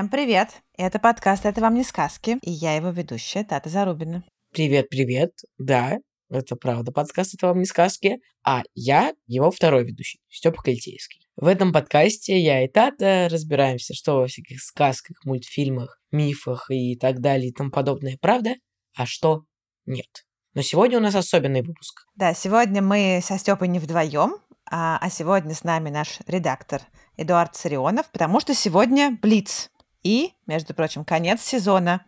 [0.00, 0.62] Всем привет!
[0.78, 4.24] Это подкаст «Это вам не сказки» и я его ведущая Тата Зарубина.
[4.50, 5.32] Привет, привет.
[5.58, 5.98] Да,
[6.30, 11.28] это правда подкаст «Это вам не сказки», а я его второй ведущий, Степа Кольтейский.
[11.36, 17.20] В этом подкасте я и Тата разбираемся, что во всяких сказках, мультфильмах, мифах и так
[17.20, 18.54] далее и тому подобное правда,
[18.96, 19.42] а что
[19.84, 20.24] нет.
[20.54, 22.06] Но сегодня у нас особенный выпуск.
[22.14, 26.80] Да, сегодня мы со Степой не вдвоем, а, а сегодня с нами наш редактор
[27.18, 29.68] Эдуард Царионов, потому что сегодня Блиц.
[30.02, 32.04] И, между прочим, конец сезона,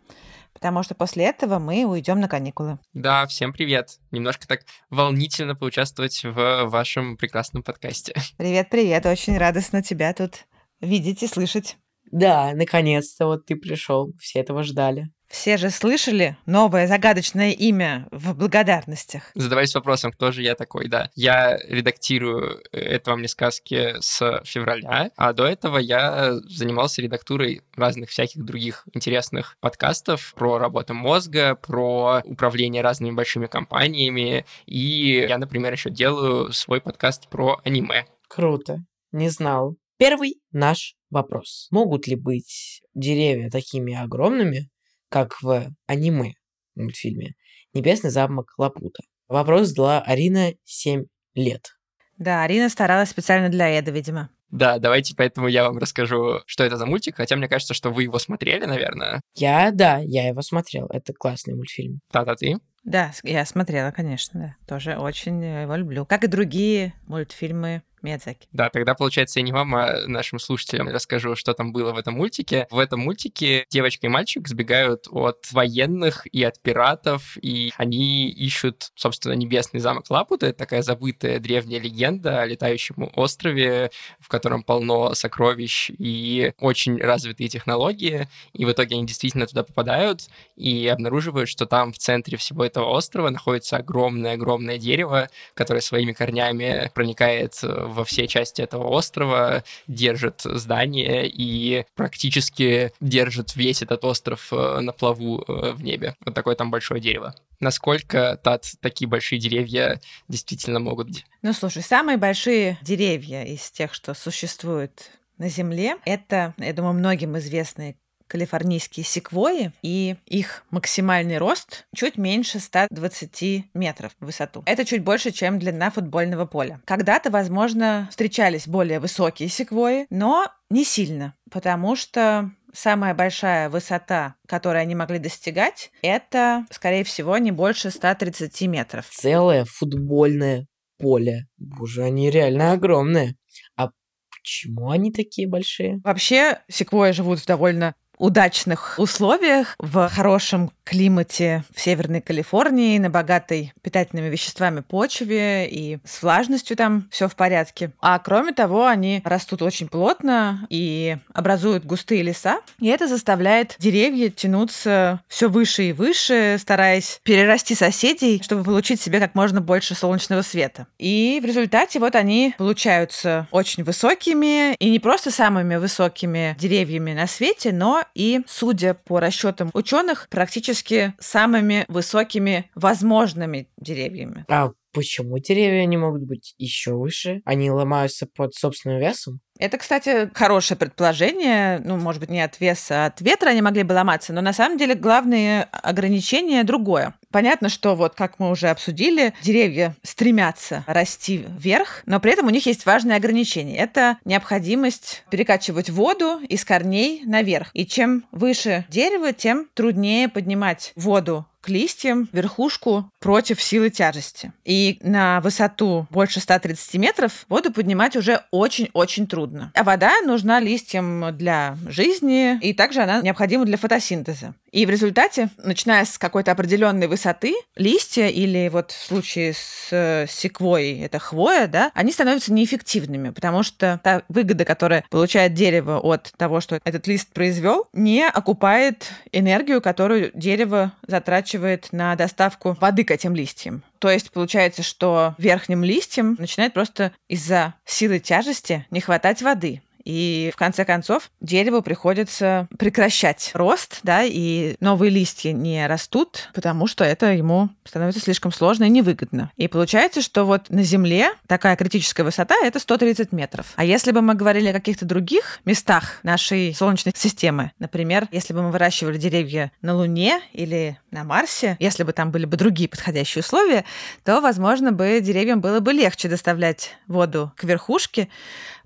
[0.53, 2.79] потому что после этого мы уйдем на каникулы.
[2.93, 3.99] Да, всем привет.
[4.11, 8.13] Немножко так волнительно поучаствовать в вашем прекрасном подкасте.
[8.37, 10.45] Привет-привет, очень радостно тебя тут
[10.81, 11.77] видеть и слышать.
[12.11, 15.09] Да, наконец-то вот ты пришел, все этого ждали.
[15.33, 19.31] Все же слышали новое загадочное имя в благодарностях.
[19.33, 21.09] Задавались вопросом, кто же я такой, да.
[21.15, 28.11] Я редактирую «Это вам не сказки» с февраля, а до этого я занимался редактурой разных
[28.11, 35.73] всяких других интересных подкастов про работу мозга, про управление разными большими компаниями, и я, например,
[35.73, 38.05] еще делаю свой подкаст про аниме.
[38.27, 39.77] Круто, не знал.
[39.97, 41.67] Первый наш вопрос.
[41.71, 44.69] Могут ли быть деревья такими огромными,
[45.13, 46.33] как в аниме
[46.73, 47.35] мультфильме
[47.75, 49.03] «Небесный замок Лапута».
[49.27, 51.05] Вопрос задала Арина 7
[51.35, 51.77] лет.
[52.17, 54.31] Да, Арина старалась специально для Эда, видимо.
[54.49, 58.03] Да, давайте поэтому я вам расскажу, что это за мультик, хотя мне кажется, что вы
[58.03, 59.21] его смотрели, наверное.
[59.35, 60.87] Я, да, я его смотрел.
[60.87, 61.99] Это классный мультфильм.
[62.11, 62.57] Та-та ты?
[62.83, 64.55] Да, я смотрела, конечно, да.
[64.67, 66.07] Тоже очень его люблю.
[66.07, 68.47] Как и другие мультфильмы Миядзаки.
[68.51, 72.15] Да, тогда, получается, я не вам, а нашим слушателям расскажу, что там было в этом
[72.15, 72.67] мультике.
[72.69, 78.91] В этом мультике девочка и мальчик сбегают от военных и от пиратов, и они ищут,
[78.95, 80.47] собственно, небесный замок Лапута.
[80.47, 87.47] Это такая забытая древняя легенда о летающем острове, в котором полно сокровищ и очень развитые
[87.47, 88.27] технологии.
[88.51, 90.27] И в итоге они действительно туда попадают
[90.57, 96.91] и обнаруживают, что там в центре всего этого острова находится огромное-огромное дерево, которое своими корнями
[96.93, 97.53] проникает
[97.93, 104.91] во все части этого острова, держит здание и практически держит весь этот остров э, на
[104.91, 106.15] плаву э, в небе.
[106.25, 107.35] Вот такое там большое дерево.
[107.59, 111.25] Насколько тат, такие большие деревья действительно могут быть?
[111.41, 117.37] Ну, слушай, самые большие деревья из тех, что существуют на Земле, это, я думаю, многим
[117.37, 117.95] известные
[118.27, 124.63] калифорнийские секвои, и их максимальный рост чуть меньше 120 метров в высоту.
[124.65, 126.81] Это чуть больше, чем длина футбольного поля.
[126.85, 134.81] Когда-то, возможно, встречались более высокие секвои, но не сильно, потому что самая большая высота, которую
[134.81, 139.07] они могли достигать, это, скорее всего, не больше 130 метров.
[139.09, 140.67] Целое футбольное
[140.97, 141.47] поле.
[141.57, 143.35] Боже, они реально огромные.
[143.75, 143.89] А
[144.31, 146.01] почему они такие большие?
[146.03, 153.73] Вообще, секвои живут в довольно удачных условиях, в хорошем климате в Северной Калифорнии, на богатой
[153.81, 157.91] питательными веществами почве и с влажностью там все в порядке.
[158.01, 164.29] А кроме того, они растут очень плотно и образуют густые леса, и это заставляет деревья
[164.29, 170.41] тянуться все выше и выше, стараясь перерасти соседей, чтобы получить себе как можно больше солнечного
[170.41, 170.87] света.
[170.99, 177.27] И в результате вот они получаются очень высокими, и не просто самыми высокими деревьями на
[177.27, 184.45] свете, но и, судя по расчетам ученых, практически самыми высокими возможными деревьями.
[184.49, 187.41] А почему деревья не могут быть еще выше?
[187.45, 189.41] Они ломаются под собственным весом?
[189.59, 191.79] Это, кстати, хорошее предположение.
[191.79, 194.51] Ну, может быть, не от веса, а от ветра они могли бы ломаться, но на
[194.51, 197.13] самом деле главное ограничение другое.
[197.31, 202.49] Понятно, что вот, как мы уже обсудили, деревья стремятся расти вверх, но при этом у
[202.49, 203.77] них есть важное ограничение.
[203.77, 207.69] Это необходимость перекачивать воду из корней наверх.
[207.73, 214.51] И чем выше дерево, тем труднее поднимать воду к листьям, верхушку против силы тяжести.
[214.65, 219.71] И на высоту больше 130 метров воду поднимать уже очень-очень трудно.
[219.73, 224.53] А вода нужна листьям для жизни, и также она необходима для фотосинтеза.
[224.73, 230.25] И в результате, начиная с какой-то определенной высоты, листья или вот в случае с э,
[230.27, 236.33] секвой, это хвоя, да, они становятся неэффективными, потому что та выгода, которая получает дерево от
[236.37, 243.11] того, что этот лист произвел, не окупает энергию, которую дерево затрачивает на доставку воды к
[243.11, 243.83] этим листьям.
[243.99, 249.83] То есть получается, что верхним листьям начинает просто из-за силы тяжести не хватать воды.
[250.05, 256.87] И в конце концов дереву приходится прекращать рост, да, и новые листья не растут, потому
[256.87, 259.51] что это ему становится слишком сложно и невыгодно.
[259.55, 263.73] И получается, что вот на Земле такая критическая высота— это 130 метров.
[263.75, 268.61] А если бы мы говорили о каких-то других местах нашей Солнечной системы, например, если бы
[268.61, 273.41] мы выращивали деревья на Луне или на Марсе, если бы там были бы другие подходящие
[273.41, 273.85] условия,
[274.23, 278.29] то, возможно, бы деревьям было бы легче доставлять воду к верхушке,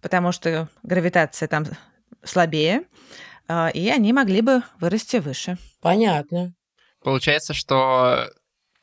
[0.01, 1.65] потому что гравитация там
[2.23, 2.83] слабее,
[3.47, 5.57] а, и они могли бы вырасти выше.
[5.81, 6.53] Понятно.
[7.01, 8.29] Получается, что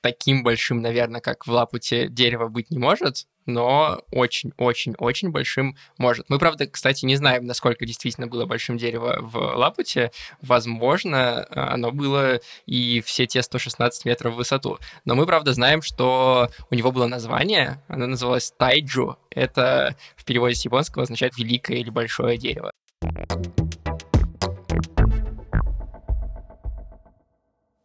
[0.01, 6.29] таким большим, наверное, как в Лапуте дерево быть не может, но очень-очень-очень большим может.
[6.29, 10.11] Мы, правда, кстати, не знаем, насколько действительно было большим дерево в Лапуте.
[10.41, 14.79] Возможно, оно было и все те 116 метров в высоту.
[15.05, 19.19] Но мы, правда, знаем, что у него было название, оно называлось Тайджу.
[19.31, 22.73] Это в переводе с японского означает «великое» или «большое дерево».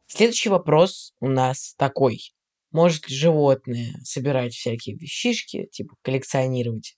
[0.07, 2.33] Следующий вопрос у нас такой.
[2.71, 6.97] Может ли животное собирать всякие вещички, типа коллекционировать?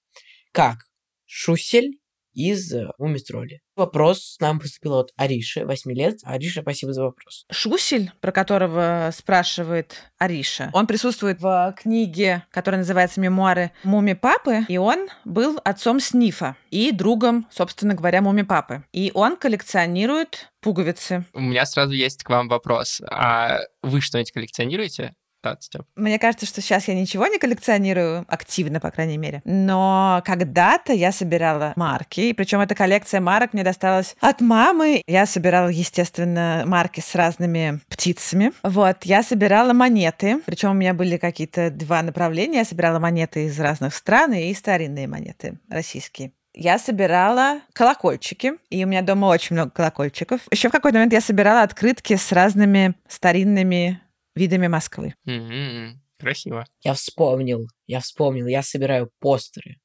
[0.52, 0.80] Как?
[1.26, 2.02] Шусель
[2.34, 3.62] из э, Мумитроли.
[3.76, 6.20] Вопрос нам поступил от Ариши, 8 лет.
[6.24, 7.46] Ариша, спасибо за вопрос.
[7.52, 14.78] Шусель, про которого спрашивает Ариша, он присутствует в книге, которая называется «Мемуары Муми Папы», и
[14.78, 18.84] он был отцом Снифа и другом, собственно говоря, Муми Папы.
[18.92, 21.26] И он коллекционирует пуговицы.
[21.34, 23.02] У меня сразу есть к вам вопрос.
[23.10, 25.16] А вы что-нибудь коллекционируете?
[25.44, 25.84] Да, Степ.
[25.96, 29.42] Мне кажется, что сейчас я ничего не коллекционирую, активно, по крайней мере.
[29.44, 35.02] Но когда-то я собирала марки, и причем эта коллекция марок мне досталась от мамы.
[35.08, 38.52] Я собирала, естественно, марки с разными птицами.
[38.64, 42.60] Вот, я собирала монеты, причем у меня были какие-то два направления.
[42.60, 48.88] Я собирала монеты из разных стран и старинные монеты российские я собирала колокольчики, и у
[48.88, 50.42] меня дома очень много колокольчиков.
[50.52, 54.02] Еще в какой-то момент я собирала открытки с разными старинными
[54.36, 55.16] видами Москвы.
[55.26, 56.68] М-м, Красиво.
[56.84, 59.78] Я вспомнил, я вспомнил, я собираю постеры.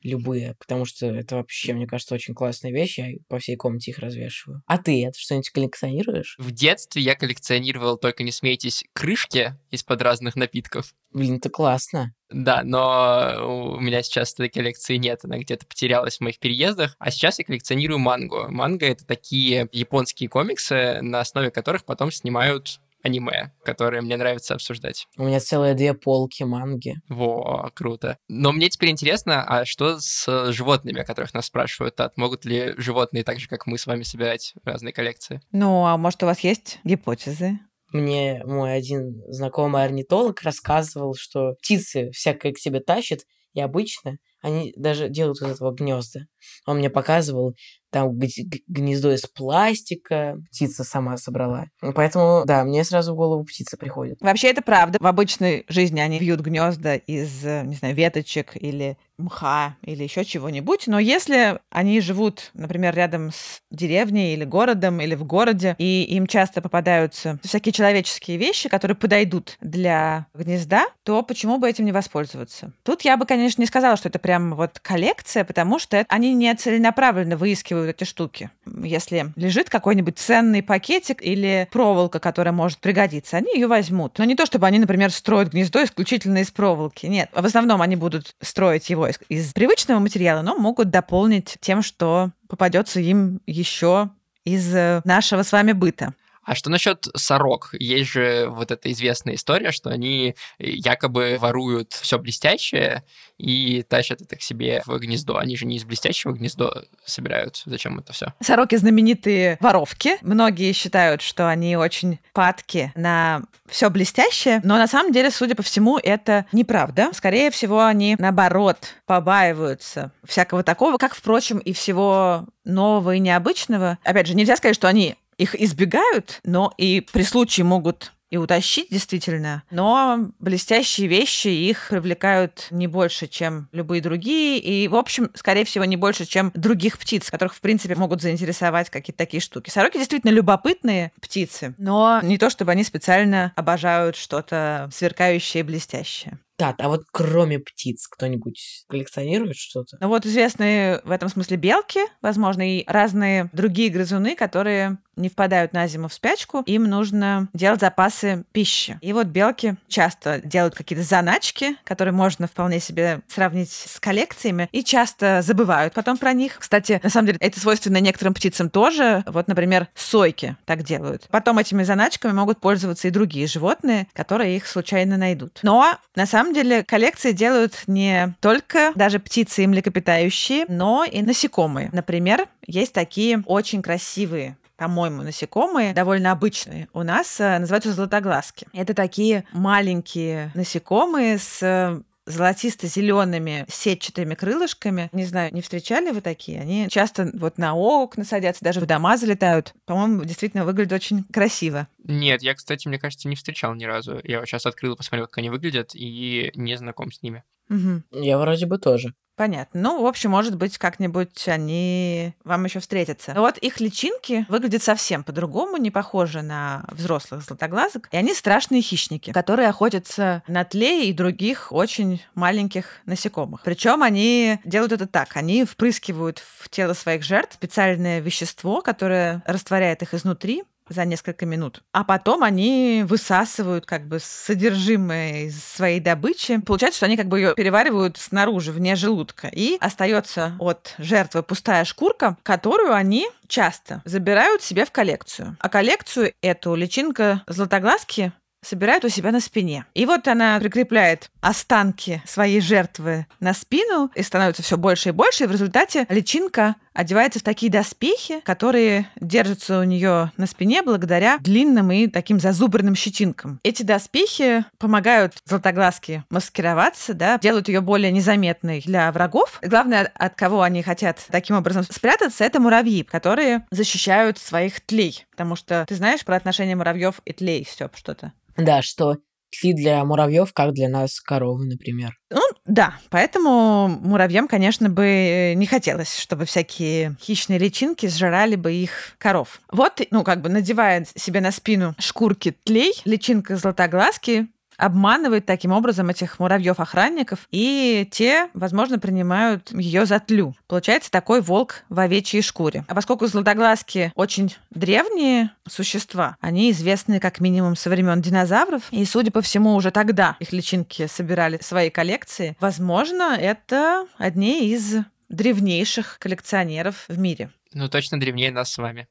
[0.00, 2.98] Любые, потому что это вообще, мне кажется, очень классная вещь.
[2.98, 4.62] Я по всей комнате их развешиваю.
[4.66, 6.36] А ты это что-нибудь коллекционируешь?
[6.38, 10.94] В детстве я коллекционировал, только не смейтесь, крышки из-под разных напитков.
[11.10, 12.14] Блин, это классно.
[12.30, 16.96] Да, но у меня сейчас этой коллекции нет, она где-то потерялась в моих переездах.
[16.98, 18.48] А сейчас я коллекционирую мангу.
[18.48, 25.06] Манго— это такие японские комиксы, на основе которых потом снимают аниме, которые мне нравится обсуждать.
[25.16, 26.96] У меня целые две полки манги.
[27.08, 28.18] Во, круто.
[28.28, 32.16] Но мне теперь интересно, а что с животными, о которых нас спрашивают, Тат?
[32.16, 35.40] Могут ли животные так же, как мы с вами, собирать разные коллекции?
[35.52, 37.58] Ну, а может, у вас есть гипотезы?
[37.92, 43.20] Мне мой один знакомый орнитолог рассказывал, что птицы всякое к себе тащат,
[43.52, 46.26] и обычно они даже делают из этого гнезда.
[46.66, 47.54] Он мне показывал,
[47.94, 48.18] там
[48.66, 51.66] гнездо из пластика, птица сама собрала.
[51.94, 54.20] Поэтому, да, мне сразу в голову птица приходит.
[54.20, 54.98] Вообще это правда.
[55.00, 60.86] В обычной жизни они вьют гнезда из, не знаю, веточек или мха или еще чего-нибудь.
[60.86, 66.26] Но если они живут, например, рядом с деревней или городом, или в городе, и им
[66.26, 72.72] часто попадаются всякие человеческие вещи, которые подойдут для гнезда, то почему бы этим не воспользоваться?
[72.82, 76.54] Тут я бы, конечно, не сказала, что это прям вот коллекция, потому что они не
[76.54, 78.50] целенаправленно выискивают эти штуки.
[78.66, 84.18] Если лежит какой-нибудь ценный пакетик или проволока, которая может пригодиться, они ее возьмут.
[84.18, 87.06] Но не то, чтобы они, например, строят гнездо исключительно из проволоки.
[87.06, 87.30] Нет.
[87.32, 92.30] В основном они будут строить его из, из привычного материала, но могут дополнить тем, что
[92.48, 94.10] попадется им еще
[94.44, 96.14] из э, нашего с вами быта.
[96.44, 97.70] А что насчет сорок?
[97.72, 103.04] Есть же вот эта известная история, что они якобы воруют все блестящее
[103.38, 105.36] и тащат это к себе в гнездо.
[105.36, 107.62] Они же не из блестящего гнездо собирают.
[107.64, 108.32] Зачем это все?
[108.40, 110.16] Сороки знаменитые воровки.
[110.22, 115.62] Многие считают, что они очень падки на все блестящее, но на самом деле, судя по
[115.62, 117.10] всему, это неправда.
[117.12, 123.98] Скорее всего, они наоборот побаиваются всякого такого, как, впрочем, и всего нового и необычного.
[124.04, 128.88] Опять же, нельзя сказать, что они их избегают, но и при случае могут и утащить,
[128.90, 129.62] действительно.
[129.70, 134.58] Но блестящие вещи их привлекают не больше, чем любые другие.
[134.58, 138.90] И, в общем, скорее всего, не больше, чем других птиц, которых, в принципе, могут заинтересовать
[138.90, 139.70] какие-то такие штуки.
[139.70, 146.38] Сороки действительно любопытные птицы, но не то, чтобы они специально обожают что-то сверкающее и блестящее.
[146.56, 149.96] Так, а вот кроме птиц кто-нибудь коллекционирует что-то?
[150.00, 155.72] Ну вот известные в этом смысле белки, возможно, и разные другие грызуны, которые не впадают
[155.72, 158.98] на зиму в спячку, им нужно делать запасы пищи.
[159.00, 164.82] И вот белки часто делают какие-то заначки, которые можно вполне себе сравнить с коллекциями, и
[164.82, 166.56] часто забывают потом про них.
[166.58, 169.22] Кстати, на самом деле, это свойственно некоторым птицам тоже.
[169.26, 171.28] Вот, например, сойки так делают.
[171.30, 175.60] Потом этими заначками могут пользоваться и другие животные, которые их случайно найдут.
[175.62, 181.90] Но на самом деле коллекции делают не только даже птицы и млекопитающие, но и насекомые.
[181.92, 186.88] Например, есть такие очень красивые по-моему, насекомые довольно обычные.
[186.92, 188.66] У нас э, называются золотоглазки.
[188.72, 195.08] Это такие маленькие насекомые с э, золотисто-зелеными сетчатыми крылышками.
[195.12, 196.60] Не знаю, не встречали вы такие?
[196.60, 199.74] Они часто вот на окна садятся, даже в дома залетают.
[199.84, 201.88] По-моему, действительно выглядит очень красиво.
[202.02, 204.20] Нет, я, кстати, мне кажется, не встречал ни разу.
[204.24, 207.44] Я вот сейчас открыл, посмотрел, как они выглядят, и не знаком с ними.
[207.68, 208.04] Мгм.
[208.12, 209.14] Я вроде бы тоже.
[209.36, 209.80] Понятно.
[209.80, 213.34] Ну, в общем, может быть, как-нибудь они вам еще встретятся.
[213.36, 218.08] Вот их личинки выглядят совсем по-другому, не похожи на взрослых златоглазок.
[218.12, 223.62] И они страшные хищники, которые охотятся на тлей и других очень маленьких насекомых.
[223.64, 225.36] Причем они делают это так.
[225.36, 231.82] Они впрыскивают в тело своих жертв специальное вещество, которое растворяет их изнутри, за несколько минут.
[231.92, 236.60] А потом они высасывают как бы содержимое из своей добычи.
[236.60, 239.48] Получается, что они как бы ее переваривают снаружи, вне желудка.
[239.48, 245.56] И остается от жертвы пустая шкурка, которую они часто забирают себе в коллекцию.
[245.60, 248.32] А коллекцию эту личинка златоглазки
[248.64, 249.86] собирает у себя на спине.
[249.94, 255.44] И вот она прикрепляет останки своей жертвы на спину, и становится все больше и больше,
[255.44, 261.38] и в результате личинка одевается в такие доспехи, которые держатся у нее на спине благодаря
[261.38, 263.60] длинным и таким зазубренным щетинкам.
[263.62, 269.58] Эти доспехи помогают златоглазке маскироваться, да, делают ее более незаметной для врагов.
[269.62, 275.26] Главное, от кого они хотят таким образом спрятаться, это муравьи, которые защищают своих тлей.
[275.30, 278.32] Потому что ты знаешь про отношения муравьев и тлей, Степ, что-то?
[278.56, 279.16] Да, что
[279.60, 282.14] тли для муравьев, как для нас коровы, например.
[282.30, 289.16] Ну, да, поэтому муравьям, конечно, бы не хотелось, чтобы всякие хищные личинки сжирали бы их
[289.18, 289.60] коров.
[289.70, 296.08] Вот, ну, как бы надевая себе на спину шкурки тлей, личинка златоглазки обманывает таким образом
[296.08, 300.54] этих муравьев-охранников, и те, возможно, принимают ее за тлю.
[300.66, 302.84] Получается такой волк в овечьей шкуре.
[302.88, 309.30] А поскольку златоглазки очень древние существа, они известны как минимум со времен динозавров, и, судя
[309.30, 314.96] по всему, уже тогда их личинки собирали в свои коллекции, возможно, это одни из
[315.28, 317.50] древнейших коллекционеров в мире.
[317.72, 319.08] Ну, точно древнее нас с вами.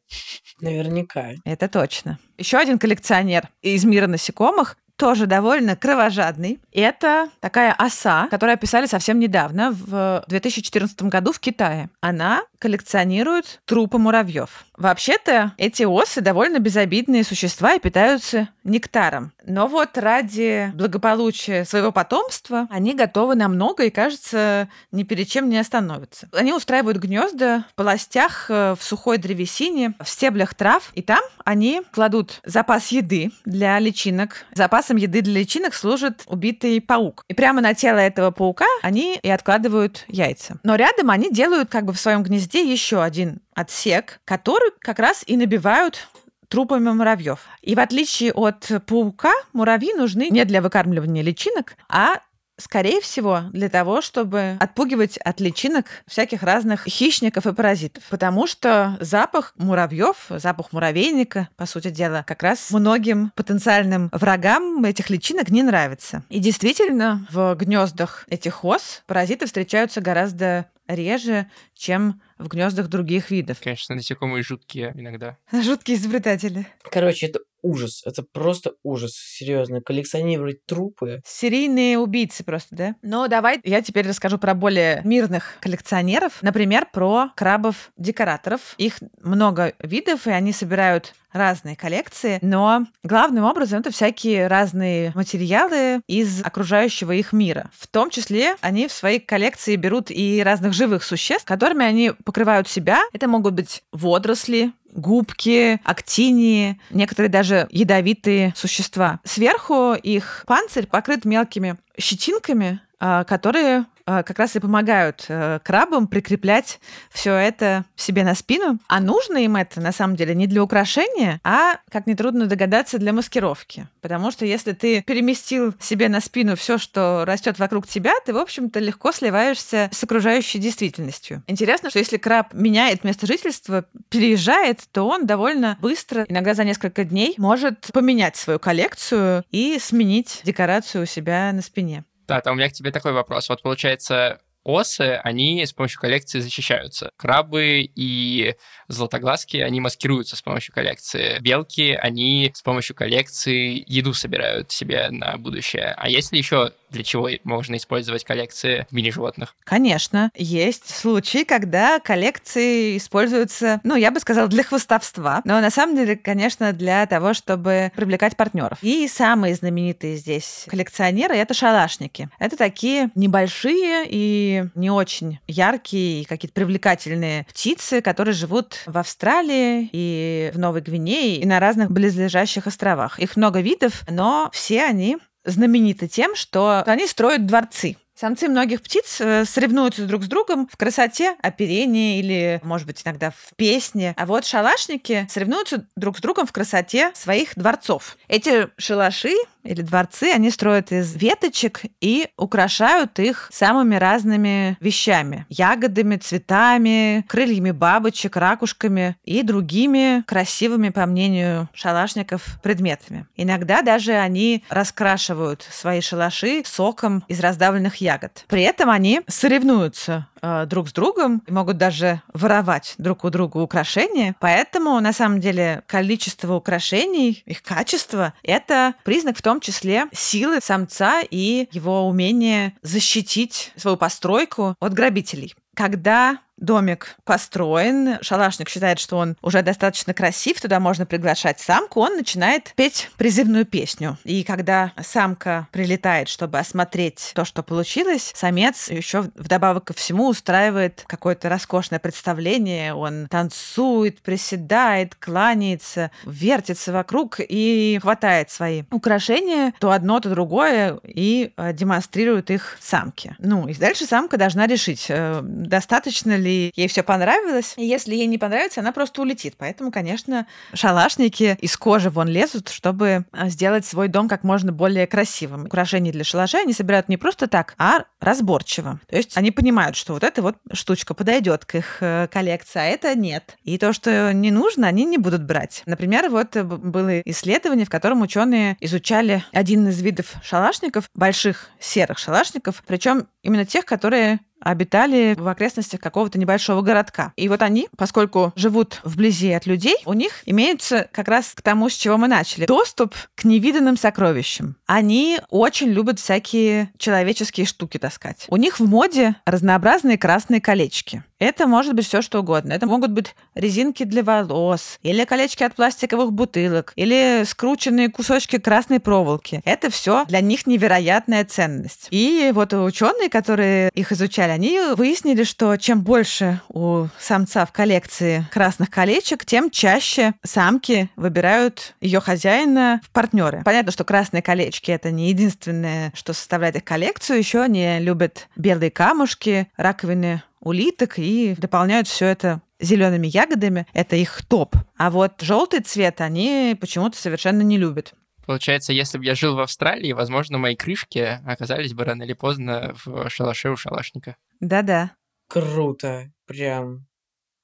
[0.62, 1.32] Наверняка.
[1.44, 2.18] Это точно.
[2.38, 6.60] Еще один коллекционер из мира насекомых тоже довольно кровожадный.
[6.72, 11.90] Это такая оса, которую описали совсем недавно, в 2014 году в Китае.
[12.02, 14.66] Она коллекционирует трупы муравьев.
[14.78, 19.34] Вообще-то эти осы довольно безобидные существа и питаются нектаром.
[19.46, 25.50] Но вот ради благополучия своего потомства они готовы на много и, кажется, ни перед чем
[25.50, 26.28] не остановятся.
[26.32, 31.82] Они устраивают гнезда в полостях, э, в сухой древесине, в стеблях трав, и там они
[31.92, 34.46] кладут запас еды для личинок.
[34.84, 37.24] Запасом еды для личинок служит убитый паук.
[37.30, 40.60] И прямо на тело этого паука они и откладывают яйца.
[40.64, 45.24] Но рядом они делают как бы в своем гнезде еще один отсек, который как раз
[45.26, 46.10] и набивают
[46.50, 47.46] трупами муравьев.
[47.62, 52.20] И в отличие от паука, муравьи нужны не для выкармливания личинок, а
[52.64, 58.04] Скорее всего, для того, чтобы отпугивать от личинок всяких разных хищников и паразитов.
[58.10, 65.10] Потому что запах муравьев, запах муравейника, по сути дела, как раз многим потенциальным врагам этих
[65.10, 66.24] личинок не нравится.
[66.30, 73.58] И действительно, в гнездах этих ос паразиты встречаются гораздо реже, чем в гнездах других видов.
[73.62, 75.38] Конечно, насекомые жуткие иногда.
[75.52, 76.66] Жуткие изобретатели.
[76.90, 78.04] Короче, это ужас.
[78.06, 79.14] Это просто ужас.
[79.16, 79.82] Серьезно.
[79.82, 81.22] Коллекционировать трупы.
[81.26, 82.96] Серийные убийцы просто, да?
[83.02, 86.44] Но давай я теперь расскажу про более мирных коллекционеров.
[86.44, 88.76] Например, про крабов-декораторов.
[88.78, 96.02] Их много видов, и они собирают разные коллекции, но главным образом это всякие разные материалы
[96.08, 97.72] из окружающего их мира.
[97.76, 102.68] В том числе они в свои коллекции берут и разных живых существ, которыми они покрывают
[102.68, 103.02] себя.
[103.14, 109.20] Это могут быть водоросли, губки, актинии, некоторые даже ядовитые существа.
[109.24, 116.80] Сверху их панцирь покрыт мелкими щетинками, а, которые как раз и помогают э, крабам прикреплять
[117.10, 118.80] все это себе на спину.
[118.88, 123.14] А нужно им это, на самом деле, не для украшения, а, как нетрудно догадаться, для
[123.14, 123.88] маскировки.
[124.02, 128.38] Потому что если ты переместил себе на спину все, что растет вокруг тебя, ты, в
[128.38, 131.44] общем-то, легко сливаешься с окружающей действительностью.
[131.48, 137.04] Интересно, что если краб меняет место жительства, переезжает, то он довольно быстро, иногда за несколько
[137.04, 142.04] дней, может поменять свою коллекцию и сменить декорацию у себя на спине.
[142.28, 143.50] Да, там у меня к тебе такой вопрос.
[143.50, 147.12] Вот получается, осы, они с помощью коллекции защищаются.
[147.18, 148.56] Крабы и
[148.88, 151.38] золотоглазки, они маскируются с помощью коллекции.
[151.40, 155.94] Белки, они с помощью коллекции еду собирают себе на будущее.
[155.98, 159.56] А есть ли еще для чего можно использовать коллекции мини-животных?
[159.64, 160.32] Конечно.
[160.36, 165.42] Есть случаи, когда коллекции используются, ну, я бы сказала, для хвостовства.
[165.44, 168.78] Но на самом деле, конечно, для того, чтобы привлекать партнеров.
[168.82, 172.30] И самые знаменитые здесь коллекционеры— это шалашники.
[172.40, 180.52] Это такие небольшие и не очень яркие, какие-то привлекательные птицы, которые живут в Австралии и
[180.54, 183.20] в Новой Гвинее и на разных близлежащих островах.
[183.20, 187.98] Их много видов, но все они знамениты тем, что они строят дворцы.
[188.16, 193.32] Самцы многих птиц э, соревнуются друг с другом в красоте оперения или, может быть, иногда
[193.32, 194.14] в песне.
[194.18, 198.18] А вот шалашники соревнуются друг с другом в красоте своих дворцов.
[198.28, 199.34] Эти шалаши
[199.64, 205.46] или дворцы, они строят из веточек и украшают их самыми разными вещами.
[205.50, 213.26] Ягодами, цветами, крыльями бабочек, ракушками и другими красивыми, по мнению шалашников, предметами.
[213.36, 218.46] Иногда даже они раскрашивают свои шалаши соком из раздавленных ягод.
[218.48, 223.58] При этом они соревнуются э, друг с другом и могут даже воровать друг у друга
[223.58, 224.36] украшения.
[224.40, 231.22] Поэтому, на самом деле, количество украшений, их качество— это признак в том числе силы самца
[231.22, 235.54] и его умения защитить свою постройку от грабителей.
[235.76, 242.16] Когда домик построен, шалашник считает, что он уже достаточно красив, туда можно приглашать самку, он
[242.16, 244.18] начинает петь призывную песню.
[244.24, 251.04] И когда самка прилетает, чтобы осмотреть то, что получилось, самец еще вдобавок ко всему устраивает
[251.08, 252.94] какое-то роскошное представление.
[252.94, 261.52] Он танцует, приседает, кланяется, вертится вокруг и хватает свои украшения, то одно, то другое, и
[261.58, 263.36] э, демонстрирует их самке.
[263.40, 267.74] Ну, и дальше самка должна решить, э, достаточно ли ей все понравилось.
[267.78, 269.56] И если ей не понравится, она просто улетит.
[269.58, 275.08] Поэтому, конечно, шалашники из кожи вон лезут, чтобы а, сделать свой дом как можно более
[275.08, 275.66] красивым.
[275.66, 279.00] Украшения для шалаша они собирают не просто так, а разборчиво.
[279.08, 282.86] То есть они понимают, что вот эта вот штучка подойдет к их э, коллекции, а
[282.86, 283.58] это нет.
[283.64, 285.84] И то, что не нужно, они не будут брать.
[285.86, 292.18] Например, вот э, было исследование, в котором ученые изучали один из видов шалашников, больших серых
[292.18, 297.34] шалашников, причем именно тех, которые обитали в окрестностях какого-то небольшого городка.
[297.36, 301.90] И вот они, поскольку живут вблизи от людей, у них имеется как раз к тому,
[301.90, 304.76] с чего мы начали, доступ к невиданным сокровищам.
[304.86, 308.46] Они очень любят всякие человеческие штуки таскать.
[308.50, 311.24] У них в моде разнообразные красные колечки.
[311.44, 312.72] Это может быть все что угодно.
[312.72, 319.02] Это могут быть резинки для волос, или колечки от пластиковых бутылок, или скрученные кусочки красной
[319.02, 319.62] проволоки.
[319.66, 322.08] Это все для них невероятная ценность.
[322.12, 328.46] И вот ученые, которые их изучали, они выяснили, что чем больше у самца в коллекции
[328.50, 333.64] красных колечек, тем чаще самки выбирают ее хозяина в партнеры.
[333.66, 337.40] Понятно, что красные колечки это не единственное, что составляет их коллекцию.
[337.40, 343.86] Еще они любят белые камушки, раковины улиток и дополняют все это зелеными ягодами.
[343.94, 344.76] Это их топ.
[344.98, 348.14] А вот желтый цвет они почему-то совершенно не любят.
[348.46, 352.94] Получается, если бы я жил в Австралии, возможно, мои крышки оказались бы рано или поздно
[353.06, 354.36] в шалаше у шалашника.
[354.60, 355.12] Да-да.
[355.48, 356.32] Круто.
[356.46, 357.08] Прям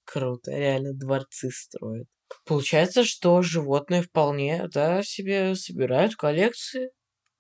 [0.05, 0.51] круто.
[0.51, 2.07] Реально дворцы строят.
[2.45, 6.91] Получается, что животные вполне, да, себе собирают коллекции,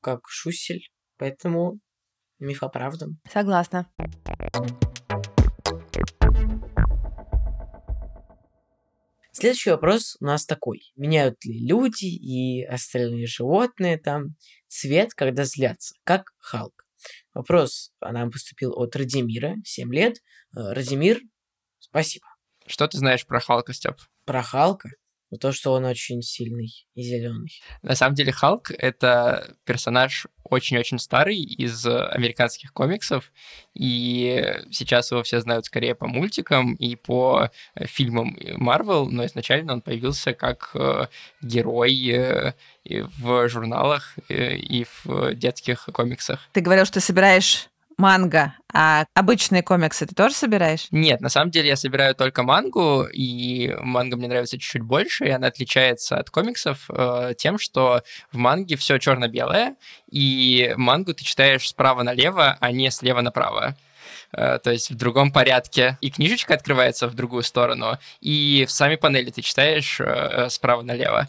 [0.01, 0.89] как шусель.
[1.17, 1.79] Поэтому
[2.39, 3.19] миф оправдан.
[3.31, 3.87] Согласна.
[9.31, 10.91] Следующий вопрос у нас такой.
[10.97, 14.35] Меняют ли люди и остальные животные там
[14.67, 16.83] цвет, когда злятся, как Халк?
[17.33, 20.17] Вопрос нам поступил от Радимира, 7 лет.
[20.53, 21.21] Э, Радимир,
[21.79, 22.25] спасибо.
[22.67, 23.95] Что ты знаешь про Халка, Степ?
[24.25, 24.89] Про Халка?
[25.31, 27.61] Но то, что он очень сильный и зеленый.
[27.81, 33.31] На самом деле Халк— это персонаж очень-очень старый из американских комиксов,
[33.75, 39.73] и сейчас его все знают скорее по мультикам и по э, фильмам Марвел, но изначально
[39.73, 41.07] он появился как э,
[41.41, 46.39] герой э, в журналах и в детских комиксах.
[46.53, 50.87] Ты говорил, что собираешь манго, а обычные комиксы ты тоже собираешь?
[50.91, 55.29] Нет, на самом деле я собираю только мангу, и манга мне нравится чуть-чуть больше, и
[55.29, 59.75] она отличается от комиксов э, тем, что в манге все черно-белое,
[60.09, 63.75] и мангу ты читаешь справа налево, а не слева направо
[64.31, 65.97] э, то есть в другом порядке.
[65.99, 71.27] И книжечка открывается в другую сторону, и в сами панели ты читаешь э, справа налево.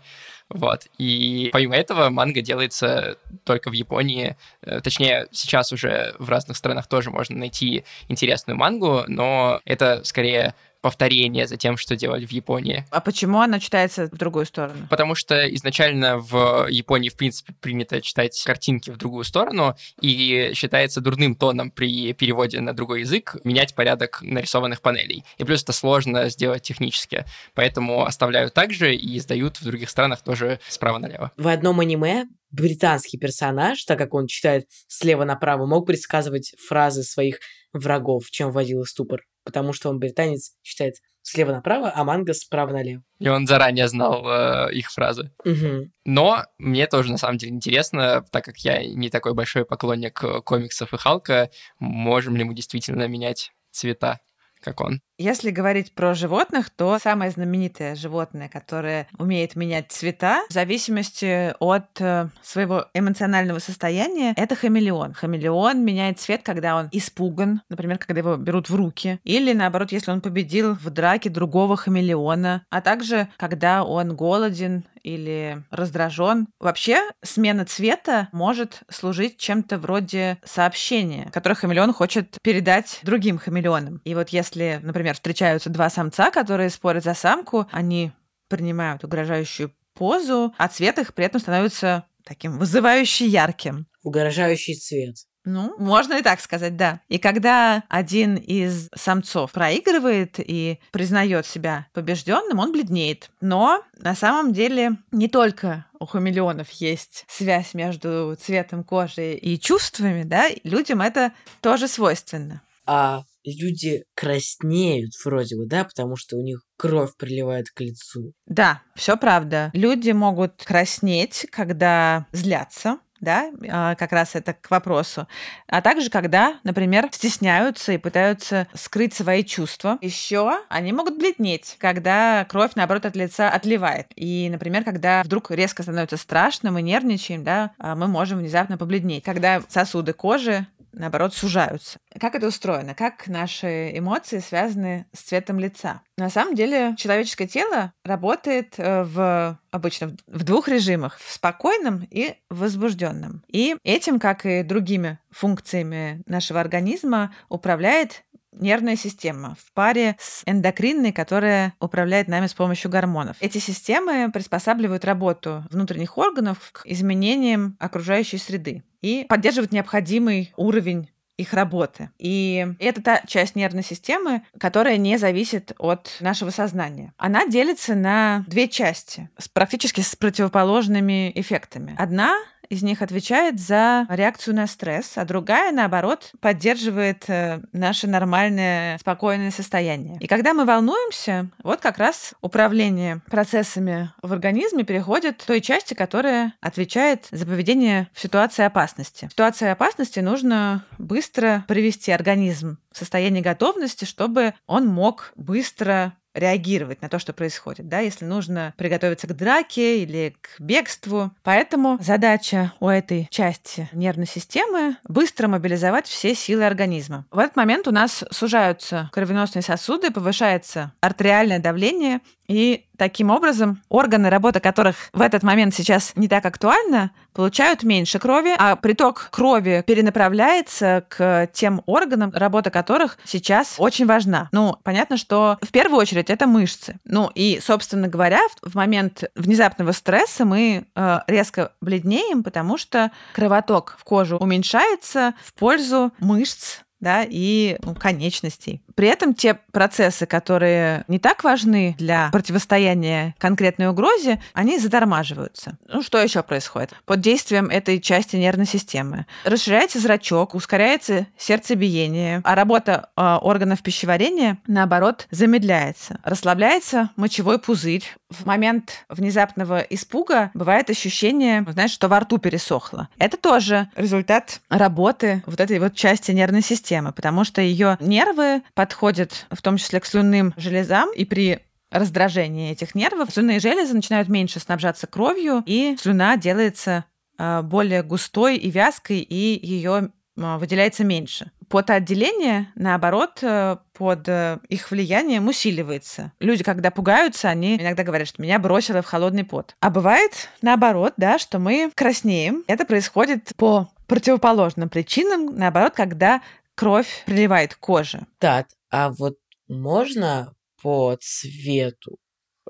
[0.51, 0.89] Вот.
[0.99, 4.37] И помимо этого манга делается только в Японии.
[4.63, 10.55] Э, точнее, сейчас уже в разных странах тоже можно найти интересную мангу, но это скорее
[10.81, 12.85] повторение за тем, что делали в Японии.
[12.91, 14.87] А почему она читается в другую сторону?
[14.89, 21.01] Потому что изначально в Японии, в принципе, принято читать картинки в другую сторону, и считается
[21.01, 25.25] дурным тоном при переводе на другой язык менять порядок нарисованных панелей.
[25.39, 27.25] И плюс это сложно сделать технически.
[27.55, 31.33] Поэтому оставляют так же и издают в других странах тоже справа налево.
[31.37, 37.39] В одном аниме британский персонаж, так как он читает слева направо, мог предсказывать фразы своих
[37.73, 42.73] врагов, чем вводил в ступор потому что он британец, читает слева направо, а манга справа
[42.73, 43.03] налево.
[43.19, 45.33] И он заранее знал э, их фразы.
[45.45, 45.91] Угу.
[46.05, 50.41] Но мне тоже на самом деле интересно, так как я не такой большой поклонник э,
[50.41, 54.21] комиксов и Халка, можем ли мы действительно менять цвета?
[54.61, 55.01] Как он.
[55.19, 62.01] Если говорить про животных, то самое знаменитое животное, которое умеет менять цвета в зависимости от
[62.01, 65.13] э, своего эмоционального состояния, это хамелеон.
[65.13, 70.11] Хамелеон меняет цвет, когда он испуган, например, когда его берут в руки, или наоборот, если
[70.11, 76.49] он победил в драке другого хамелеона, а также когда он голоден или раздражен.
[76.59, 84.01] Вообще, смена цвета может служить чем-то вроде сообщения, которое хамелеон хочет передать другим хамелеонам.
[84.05, 88.13] И вот если, например, встречаются два самца, которые спорят за самку, они
[88.49, 93.87] принимают угрожающую позу, а цвет их при этом становится таким вызывающе ярким.
[94.03, 95.17] Угрожающий цвет.
[95.51, 97.01] Ну, можно и так сказать, да.
[97.09, 103.31] И когда один из самцов проигрывает и признает себя побежденным, он бледнеет.
[103.41, 110.23] Но на самом деле не только у хамелеонов есть связь между цветом кожи и чувствами,
[110.23, 112.63] да, людям это тоже свойственно.
[112.87, 118.33] А люди краснеют вроде бы, да, потому что у них кровь приливает к лицу.
[118.47, 119.71] Да, все правда.
[119.75, 125.27] Люди могут краснеть, когда злятся, да, а, как раз это к вопросу.
[125.69, 129.99] А также, когда, например, стесняются и пытаются скрыть свои чувства.
[130.01, 134.07] Еще они могут бледнеть, когда кровь, наоборот, от лица отливает.
[134.17, 139.25] И, например, когда вдруг резко становится страшно, мы нервничаем, да, а мы можем внезапно побледнеть.
[139.25, 141.99] Когда сосуды кожи наоборот, сужаются.
[142.19, 142.95] Как это устроено?
[142.95, 146.03] Как наши эмоции связаны с цветом лица?
[146.17, 152.35] На самом деле человеческое тело работает э, в обычно в двух режимах в спокойном и
[152.49, 153.43] возбужденном.
[153.49, 161.13] И этим, как и другими функциями нашего организма, управляет нервная система в паре с эндокринной,
[161.13, 163.37] которая управляет нами с помощью гормонов.
[163.41, 171.11] Эти системы приспосабливают работу внутренних органов к изменениям окружающей среды и поддерживают необходимый уровень
[171.41, 172.11] их работы.
[172.19, 177.15] И это та часть нервной системы, которая не зависит от нашего сознания.
[177.17, 181.95] Она делится на две части, с, практически с противоположными эффектами.
[181.99, 182.37] Одна
[182.71, 189.51] из них отвечает за реакцию на стресс, а другая, наоборот, поддерживает э, наше нормальное, спокойное
[189.51, 190.17] состояние.
[190.21, 195.95] И когда мы волнуемся, вот как раз управление процессами в организме переходит к той части,
[195.95, 199.27] которая отвечает за поведение в ситуации опасности.
[199.27, 207.03] В ситуации опасности нужно быстро привести организм в состояние готовности, чтобы он мог быстро реагировать
[207.03, 211.33] на то, что происходит, да, если нужно приготовиться к драке или к бегству.
[211.43, 217.27] Поэтому задача у этой части нервной системы быстро мобилизовать все силы организма.
[217.31, 224.29] В этот момент у нас сужаются кровеносные сосуды, повышается артериальное давление, и таким образом органы,
[224.29, 229.83] работа которых в этот момент сейчас не так актуальна, получают меньше крови, а приток крови
[229.87, 234.51] перенаправляется к тем органам, работа которых сейчас очень важна.
[234.53, 237.01] Ну, понятно, что в первую очередь это мышцы.
[237.07, 243.97] Ну и, собственно говоря, в момент внезапного стресса мы э, резко бледнеем, потому что кровоток
[243.99, 248.83] в кожу уменьшается в пользу мышц да, и ну, конечностей.
[249.01, 255.79] При этом те процессы, которые не так важны для противостояния конкретной угрозе, они затормаживаются.
[255.89, 256.93] Ну, что еще происходит?
[257.07, 264.59] Под действием этой части нервной системы расширяется зрачок, ускоряется сердцебиение, а работа э, органов пищеварения,
[264.67, 266.21] наоборот, замедляется.
[266.23, 268.05] Расслабляется мочевой пузырь.
[268.29, 273.09] В момент внезапного испуга бывает ощущение, знаешь, что во рту пересохло.
[273.17, 279.47] Это тоже результат работы вот этой вот части нервной системы, потому что ее нервы подходят
[279.51, 281.61] в том числе к слюнным железам, и при
[281.93, 287.05] раздражении этих нервов слюнные железы начинают меньше снабжаться кровью, и слюна делается
[287.39, 291.53] а, более густой и вязкой, и ее а, выделяется меньше.
[291.69, 296.33] Потоотделение, наоборот, э, под э, их влиянием усиливается.
[296.41, 299.77] Люди, когда пугаются, они иногда говорят, что меня бросило в холодный пот.
[299.79, 302.65] А бывает наоборот, да, что мы краснеем.
[302.67, 306.43] Это происходит по противоположным причинам, наоборот, когда
[306.75, 308.23] кровь приливает к коже.
[308.39, 309.37] Так, а вот
[309.69, 312.19] можно по цвету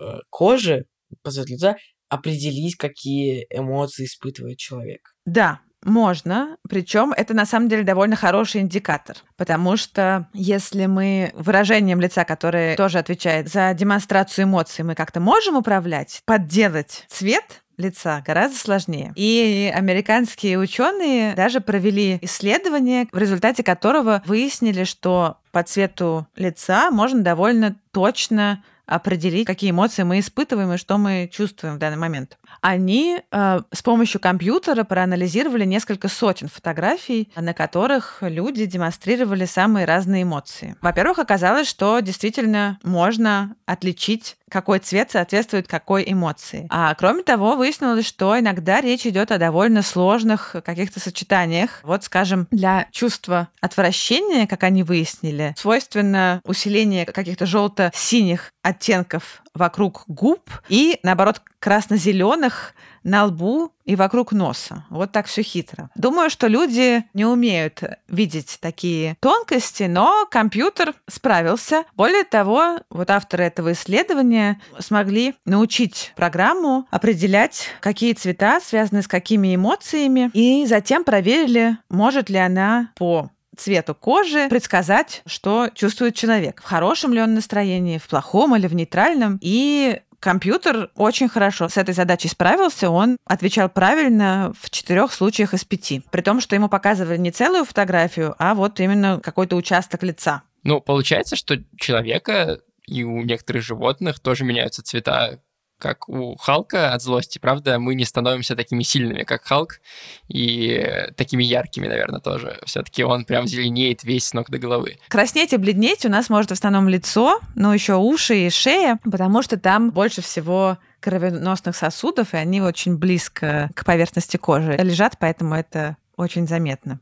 [0.01, 0.87] э, кожи,
[1.23, 1.77] по цвету лица
[2.09, 5.15] определить, какие эмоции испытывает человек?
[5.25, 12.01] Да, можно, причем это на самом деле довольно хороший индикатор, потому что если мы выражением
[12.01, 18.57] лица, которое тоже отвечает за демонстрацию эмоций, мы как-то можем управлять, подделать цвет, лица гораздо
[18.57, 19.13] сложнее.
[19.17, 27.23] И американские ученые даже провели исследование, в результате которого выяснили, что по цвету лица можно
[27.23, 32.39] довольно точно определить, какие эмоции мы испытываем и что мы чувствуем в данный момент.
[32.61, 40.25] Они э, с помощью компьютера проанализировали несколько сотен фотографий, на которых люди демонстрировали самые разные
[40.25, 40.77] эмоции.
[40.81, 46.67] Во-первых, оказалось, что действительно можно отличить какой цвет соответствует какой эмоции.
[46.71, 51.81] А кроме того, выяснилось, что иногда речь идет о довольно сложных каких-то сочетаниях.
[51.83, 60.51] Вот, скажем, для чувства отвращения, как они выяснили, свойственно усиление каких-то желто-синих оттенков вокруг губ
[60.69, 64.85] и, наоборот, красно-зеленых на лбу и вокруг носа.
[64.91, 65.91] Вот так все хитро.
[65.95, 71.85] Думаю, что люди не умеют видеть такие тонкости, но компьютер справился.
[71.97, 79.55] Более того, вот авторы этого исследования смогли научить программу определять, какие цвета связаны с какими
[79.55, 86.63] эмоциями, и затем проверили, может ли она по цвету кожи предсказать, что чувствует человек.
[86.63, 89.39] В хорошем ли он настроении, в плохом или в нейтральном.
[89.43, 92.91] И компьютер очень хорошо с этой задачей справился.
[92.91, 96.03] Он отвечал правильно в четырех случаях из пяти.
[96.11, 100.43] При том, что ему показывали не целую фотографию, а вот именно какой-то участок лица.
[100.63, 105.41] Ну, получается, что человека и у некоторых животных тоже меняются цвета
[105.81, 109.81] как у Халка от злости, правда, мы не становимся такими сильными, как Халк,
[110.29, 112.59] и такими яркими, наверное, тоже.
[112.65, 114.99] Все-таки он прям зеленеет весь с ног до головы.
[115.09, 119.43] Краснеть и бледнеть у нас может в основном лицо, но еще уши и шея, потому
[119.43, 125.55] что там больше всего кровеносных сосудов, и они очень близко к поверхности кожи лежат, поэтому
[125.55, 127.01] это очень заметно.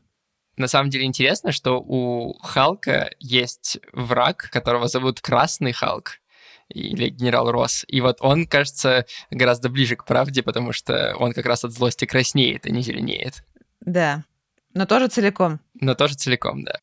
[0.55, 6.19] На самом деле интересно, что у Халка есть враг, которого зовут Красный Халк
[6.69, 7.83] или генерал Росс.
[7.87, 12.05] И вот он, кажется, гораздо ближе к правде, потому что он как раз от злости
[12.05, 13.43] краснеет, а не зеленеет.
[13.81, 14.23] Да,
[14.73, 15.59] но тоже целиком.
[15.81, 16.79] Но тоже целиком, да.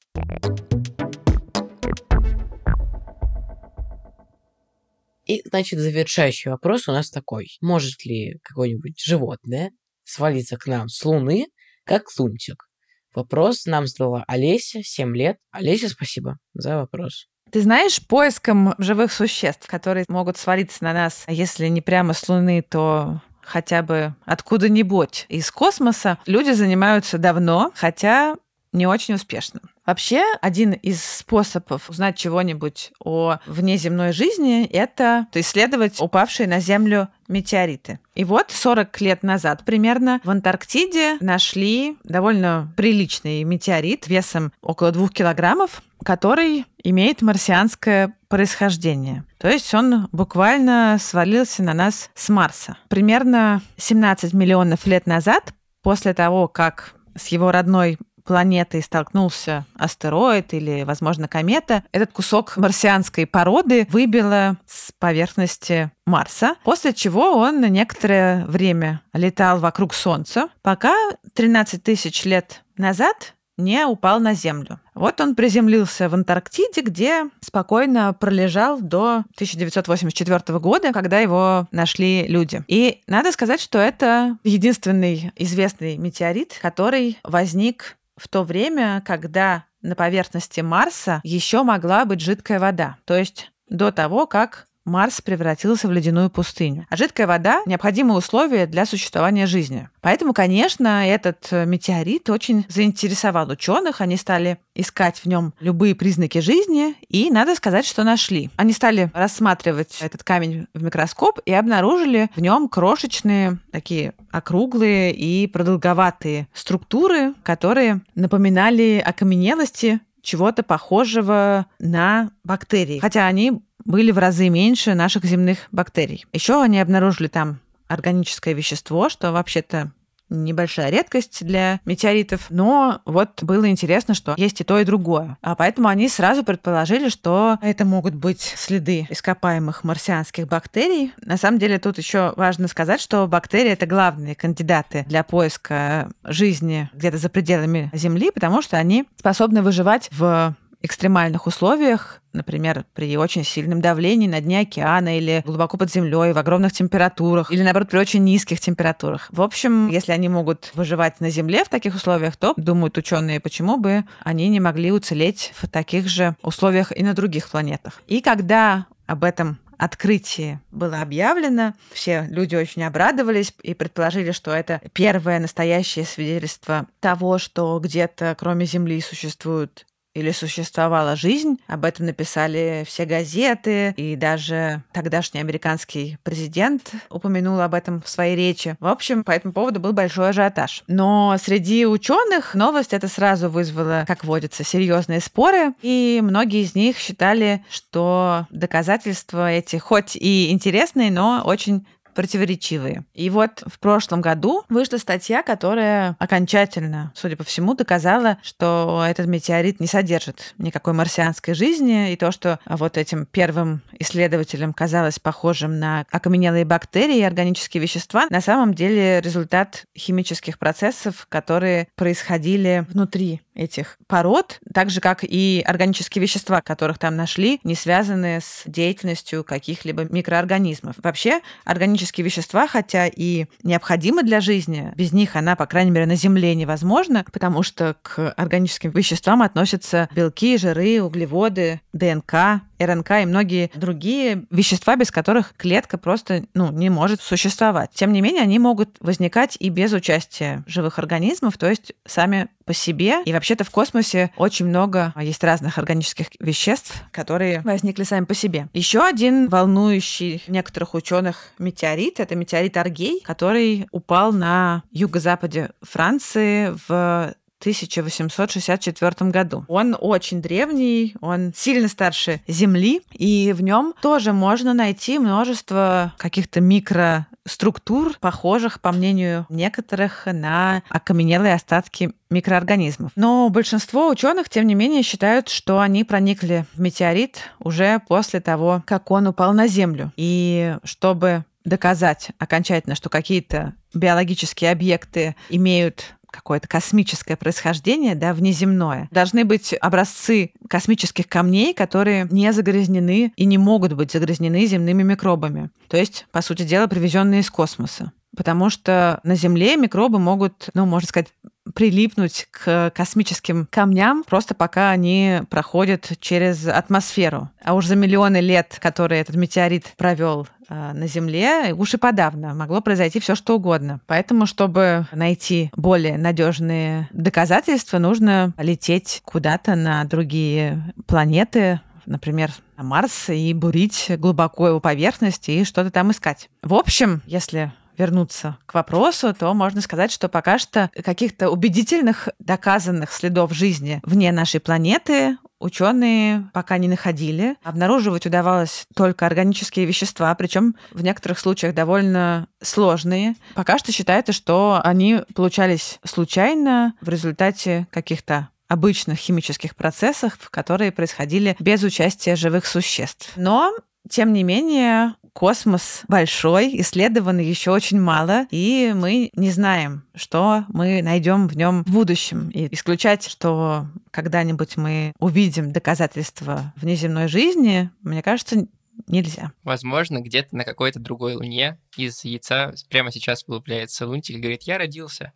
[5.25, 7.49] И, значит, завершающий вопрос у нас такой.
[7.61, 9.73] Может ли какое-нибудь животное
[10.05, 11.47] свалиться к нам с Луны,
[11.85, 12.69] как лунтик?
[13.13, 15.39] Вопрос нам задала Олеся, 7 лет.
[15.51, 17.27] Олеся, спасибо за вопрос.
[17.51, 22.63] Ты знаешь, поиском живых существ, которые могут свалиться на нас, если не прямо с Луны,
[22.63, 28.37] то хотя бы откуда-нибудь из космоса, люди занимаются давно, хотя
[28.73, 29.61] не очень успешно.
[29.87, 38.01] Вообще, один из способов узнать чего-нибудь о внеземной жизни– это исследовать упавшие на Землю метеориты.
[38.15, 45.09] И вот 40 лет назад примерно в Антарктиде нашли довольно приличный метеорит весом около 2
[45.09, 49.25] килограммов, который имеет марсианское происхождение.
[49.39, 52.77] То есть он буквально свалился на нас с Марса.
[52.89, 60.83] Примерно 17 миллионов лет назад, после того, как с его родной планетой столкнулся астероид или,
[60.83, 68.45] возможно, комета, этот кусок марсианской породы выбило с поверхности Марса, после чего он на некоторое
[68.47, 70.95] время летал вокруг Солнца, пока
[71.35, 74.81] 13 тысяч лет назад не упал на Землю.
[74.95, 82.63] Вот он приземлился в Антарктиде, где спокойно пролежал до 1984 года, когда его нашли люди.
[82.69, 89.95] И надо сказать, что это единственный известный метеорит, который возник в то время, когда на
[89.95, 92.97] поверхности Марса еще могла быть жидкая вода.
[93.05, 96.87] То есть до того, как Марс превратился в ледяную пустыню.
[96.89, 99.89] А жидкая вода– необходимое условие для существования жизни.
[100.01, 104.01] Поэтому, конечно, этот э, метеорит очень заинтересовал ученых.
[104.01, 108.51] Они стали искать в нем любые признаки жизни, и надо сказать, что нашли.
[108.57, 115.49] Они стали рассматривать этот камень в микроскоп и обнаружили в нем крошечные, такие округлые и
[115.49, 122.99] продолговатые структуры, которые напоминали окаменелости чего-то похожего на бактерии.
[122.99, 126.27] Хотя они были в разы меньше наших земных бактерий.
[126.33, 129.93] Еще они обнаружили там органическое вещество, что вообще-то
[130.29, 135.39] небольшая редкость для метеоритов, но вот было интересно, что есть и то, и другое.
[135.41, 141.13] А поэтому они сразу предположили, что это могут быть следы ископаемых марсианских бактерий.
[141.25, 146.91] На самом деле тут еще важно сказать, что бактерии это главные кандидаты для поиска жизни
[146.93, 153.45] где-то за пределами Земли, потому что они способны выживать в экстремальных условиях, например, при очень
[153.45, 157.99] сильном давлении на дне океана или глубоко под землей, в огромных температурах, или, наоборот, при
[157.99, 159.29] очень низких температурах.
[159.31, 163.77] В общем, если они могут выживать на Земле в таких условиях, то, думают ученые, почему
[163.77, 168.01] бы они не могли уцелеть в таких же условиях и на других планетах.
[168.07, 174.81] И когда об этом открытии было объявлено, все люди очень обрадовались и предположили, что это
[174.93, 181.61] первое настоящее свидетельство того, что где-то кроме Земли существуют или существовала жизнь.
[181.67, 188.35] Об этом написали все газеты, и даже тогдашний американский президент упомянул об этом в своей
[188.35, 188.77] речи.
[188.81, 190.85] В общем, по этому поводу был большой ажиотаж.
[190.87, 196.97] Но среди ученых новость это сразу вызвала, как водится, серьезные споры, и многие из них
[196.97, 203.05] считали, что доказательства эти хоть и интересные, но очень противоречивые.
[203.15, 209.27] И вот в прошлом году вышла статья, которая окончательно, судя по всему, доказала, что этот
[209.27, 215.79] метеорит не содержит никакой марсианской жизни, и то, что вот этим первым исследователям казалось похожим
[215.79, 223.43] на окаменелые бактерии и органические вещества, на самом деле результат химических процессов, которые происходили внутри
[223.57, 229.43] этих пород, так же, как и органические вещества, которых там нашли, не связанные с деятельностью
[229.45, 230.97] каких-либо микроорганизмов.
[231.03, 236.17] Вообще, органические вещества, хотя и необходимы для жизни, без них она, по крайней мере, на
[236.17, 243.71] Земле невозможна, потому что к органическим веществам относятся белки, жиры, углеводы, ДНК, РНК и многие
[243.75, 247.91] другие вещества, без которых клетка просто ну, не может существовать.
[247.95, 252.75] Тем не менее, они могут возникать и без участия живых организмов, то есть сами по
[252.75, 253.23] себе.
[253.25, 258.69] И вообще-то в космосе очень много есть разных органических веществ, которые возникли сами по себе.
[258.73, 267.35] Еще один волнующий некоторых ученых метеорит это метеорит Аргей, который упал на юго-западе Франции в
[267.67, 269.65] 1864 году.
[269.67, 276.61] Он очень древний, он сильно старше Земли, и в нем тоже можно найти множество каких-то
[276.61, 283.11] микроструктур, похожих, по мнению некоторых, на окаменелые остатки микроорганизмов.
[283.17, 288.85] Но большинство ученых, тем не менее, считают, что они проникли в метеорит уже после того,
[288.87, 290.13] как он упал на Землю.
[290.17, 299.09] И чтобы доказать окончательно, что какие-то биологические объекты имеют какое-то космическое происхождение, да, внеземное.
[299.11, 305.71] Должны быть образцы космических камней, которые не загрязнены и не могут быть загрязнены земными микробами.
[305.89, 308.13] То есть, по сути дела, привезенные из космоса.
[308.37, 311.29] Потому что на Земле микробы могут, ну, можно сказать,
[311.75, 317.51] прилипнуть к космическим камням, просто пока они проходят через атмосферу.
[317.63, 322.55] А уж за миллионы лет, которые этот метеорит провел э, на Земле, уж и подавно
[322.55, 324.01] могло произойти все что угодно.
[324.07, 333.29] Поэтому, чтобы найти более надежные доказательства, нужно лететь куда-то на другие планеты, например, на Марс,
[333.31, 336.49] и бурить глубоко его поверхность и что-то там искать.
[336.63, 343.13] В общем, если вернуться к вопросу, то можно сказать, что пока что каких-то убедительных доказанных
[343.13, 347.57] следов жизни вне нашей планеты ученые пока не находили.
[347.63, 353.37] Обнаруживать удавалось только органические вещества, причем в некоторых случаях довольно сложные.
[353.55, 361.57] Пока что считается, что они получались случайно в результате каких-то обычных химических процессов, которые происходили
[361.61, 363.33] без участия живых существ.
[363.37, 363.73] Но
[364.09, 371.03] тем не менее, космос большой, исследовано еще очень мало, и мы не знаем, что мы
[371.03, 372.49] найдем в нем в будущем.
[372.51, 378.67] И исключать, что когда-нибудь мы увидим доказательства внеземной жизни, мне кажется,
[379.07, 379.53] нельзя.
[379.63, 384.79] Возможно, где-то на какой-то другой луне из яйца прямо сейчас вылупляется лунтик и говорит, я
[384.79, 385.33] родился.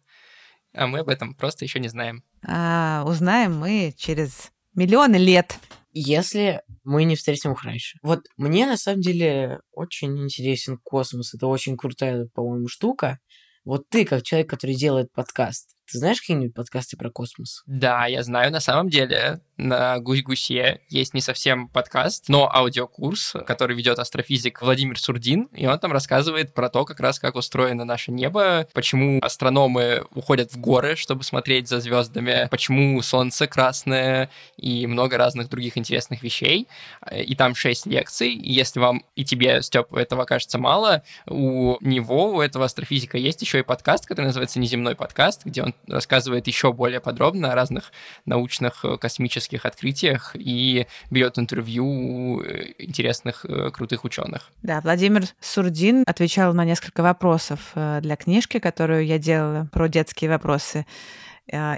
[0.72, 2.22] А мы об этом просто еще не знаем.
[2.46, 5.58] а узнаем мы через миллионы лет.
[5.92, 7.98] Если мы не встретим их раньше.
[8.02, 11.34] Вот мне на самом деле очень интересен космос.
[11.34, 13.18] Это очень крутая, по-моему, штука.
[13.64, 17.62] Вот ты, как человек, который делает подкаст, ты знаешь какие-нибудь подкасты про космос?
[17.66, 18.52] Да, я знаю.
[18.52, 24.98] На самом деле на Гусь-Гусе есть не совсем подкаст, но аудиокурс, который ведет астрофизик Владимир
[24.98, 30.04] Сурдин, и он там рассказывает про то, как раз как устроено наше небо, почему астрономы
[30.14, 36.22] уходят в горы, чтобы смотреть за звездами, почему Солнце красное и много разных других интересных
[36.22, 36.68] вещей.
[37.12, 38.32] И там шесть лекций.
[38.32, 43.42] И если вам и тебе, Степ, этого кажется мало, у него, у этого астрофизика есть
[43.42, 47.92] еще и подкаст, который называется «Неземной подкаст», где он рассказывает еще более подробно о разных
[48.24, 54.50] научных э, космических открытиях и берет интервью у э, интересных э, крутых ученых.
[54.62, 60.86] Да, Владимир Сурдин отвечал на несколько вопросов для книжки, которую я делала про детские вопросы.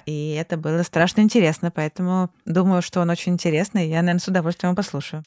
[0.07, 3.89] И это было страшно интересно, поэтому думаю, что он очень интересный.
[3.89, 5.25] Я, наверное, с удовольствием его послушаю.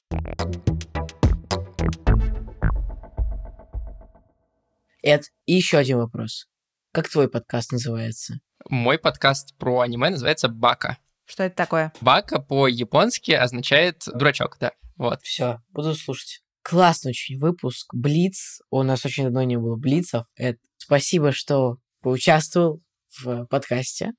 [5.02, 6.48] Эд, и еще один вопрос.
[6.92, 8.40] Как твой подкаст называется?
[8.70, 10.98] Мой подкаст про аниме называется Бака.
[11.26, 11.94] Что это такое?
[12.02, 14.72] Бака по-японски означает дурачок, да.
[14.96, 15.22] Вот.
[15.24, 16.42] Все, буду слушать.
[16.62, 17.94] Классный очень выпуск.
[17.94, 18.62] Блиц.
[18.70, 20.26] У нас очень давно не было блицев.
[20.36, 22.82] Эд, спасибо, что поучаствовал
[23.20, 24.12] в подкасте.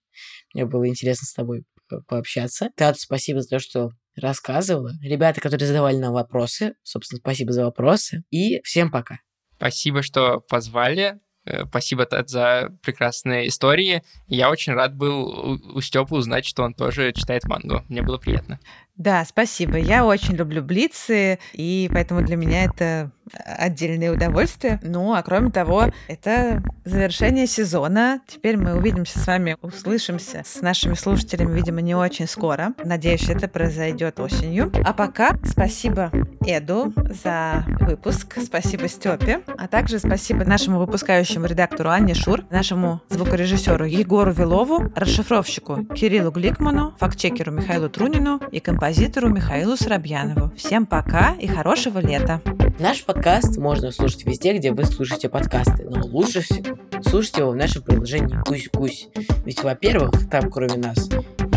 [0.54, 1.64] Мне было интересно с тобой
[2.06, 2.70] пообщаться.
[2.76, 4.92] Тат, спасибо за то, что рассказывала.
[5.02, 8.24] Ребята, которые задавали нам вопросы, собственно, спасибо за вопросы.
[8.30, 9.18] И всем пока.
[9.56, 11.18] Спасибо, что позвали.
[11.46, 14.02] Э, спасибо, Тед, за прекрасные истории.
[14.26, 17.84] Я очень рад был у Степы узнать, что он тоже читает мангу.
[17.88, 18.58] Мне было приятно.
[18.96, 19.76] Да, спасибо.
[19.76, 24.80] Я очень люблю блицы, и поэтому для меня это отдельное удовольствие.
[24.82, 28.20] Ну, а кроме того, это завершение сезона.
[28.26, 32.72] Теперь мы увидимся с вами, услышимся с нашими слушателями, видимо, не очень скоро.
[32.84, 34.72] Надеюсь, это произойдет осенью.
[34.84, 36.10] А пока спасибо
[36.46, 43.84] Эду за выпуск, спасибо Степе, а также спасибо нашему выпускающему редактору Анне Шур, нашему звукорежиссеру
[43.84, 50.52] Егору Вилову, расшифровщику Кириллу Гликману, фактчекеру Михаилу Трунину и композитору Михаилу Срабьянову.
[50.56, 52.40] Всем пока и хорошего лета!
[52.78, 57.56] Наш подкаст можно слушать везде, где вы слушаете подкасты, но лучше всего слушайте его в
[57.56, 59.08] нашем приложении «Гусь-Гусь».
[59.44, 61.08] Ведь, во-первых, там, кроме нас,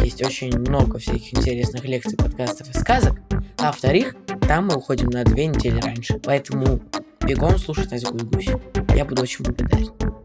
[0.04, 3.20] есть очень много всяких интересных лекций, подкастов и сказок,
[3.60, 4.16] а во-вторых,
[4.48, 6.20] там мы уходим на две недели раньше.
[6.24, 6.82] Поэтому
[7.22, 8.50] бегом слушать нас «Гусь-Гусь».
[8.96, 10.19] Я буду очень благодарен.